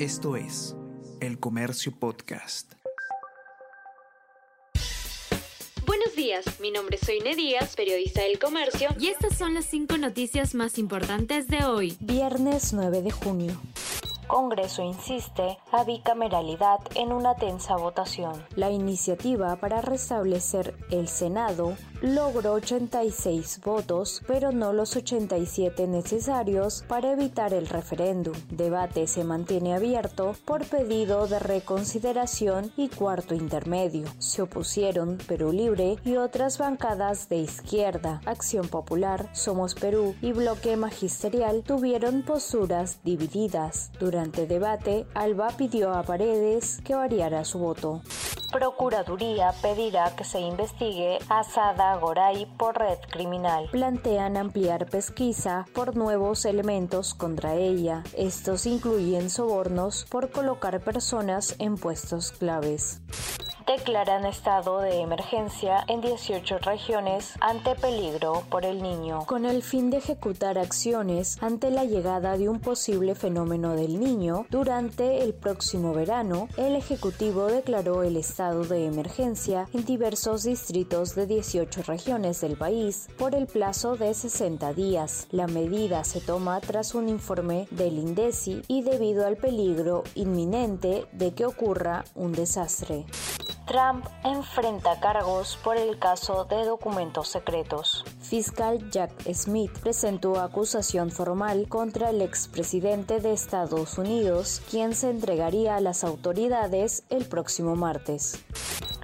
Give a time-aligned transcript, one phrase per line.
[0.00, 0.74] Esto es
[1.20, 2.72] El Comercio Podcast.
[5.86, 9.96] Buenos días, mi nombre es Soine Díaz, periodista del Comercio, y estas son las cinco
[9.96, 13.52] noticias más importantes de hoy, viernes 9 de junio.
[14.26, 18.44] Congreso insiste a bicameralidad en una tensa votación.
[18.56, 27.12] La iniciativa para restablecer el Senado logró 86 votos, pero no los 87 necesarios para
[27.12, 28.34] evitar el referéndum.
[28.50, 34.06] Debate se mantiene abierto por pedido de reconsideración y cuarto intermedio.
[34.18, 38.20] Se opusieron Perú Libre y otras bancadas de izquierda.
[38.26, 43.90] Acción Popular, Somos Perú y Bloque Magisterial tuvieron posturas divididas.
[43.98, 48.02] Durante debate, Alba pidió a Paredes que variara su voto.
[48.54, 53.68] Procuraduría pedirá que se investigue a Sada Goray por red criminal.
[53.72, 58.04] Plantean ampliar pesquisa por nuevos elementos contra ella.
[58.16, 63.00] Estos incluyen sobornos por colocar personas en puestos claves
[63.66, 69.90] declaran estado de emergencia en 18 regiones ante peligro por el niño, con el fin
[69.90, 75.94] de ejecutar acciones ante la llegada de un posible fenómeno del niño durante el próximo
[75.94, 76.48] verano.
[76.56, 83.08] El Ejecutivo declaró el estado de emergencia en diversos distritos de 18 regiones del país
[83.18, 85.26] por el plazo de 60 días.
[85.30, 91.34] La medida se toma tras un informe del INDECI y debido al peligro inminente de
[91.34, 93.06] que ocurra un desastre.
[93.66, 98.04] Trump enfrenta cargos por el caso de documentos secretos.
[98.20, 105.76] Fiscal Jack Smith presentó acusación formal contra el expresidente de Estados Unidos, quien se entregaría
[105.76, 108.44] a las autoridades el próximo martes.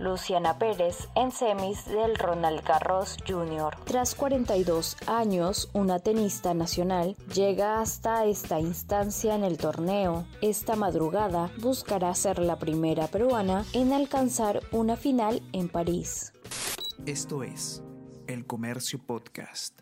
[0.01, 3.77] Luciana Pérez en semis del Ronald Garros Jr.
[3.85, 10.25] Tras 42 años, una tenista nacional llega hasta esta instancia en el torneo.
[10.41, 16.33] Esta madrugada buscará ser la primera peruana en alcanzar una final en París.
[17.07, 17.83] Esto es
[18.27, 19.81] El Comercio Podcast.